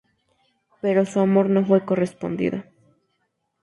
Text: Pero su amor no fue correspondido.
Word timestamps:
Pero 0.81 1.05
su 1.05 1.19
amor 1.19 1.47
no 1.47 1.63
fue 1.63 1.85
correspondido. 1.85 2.63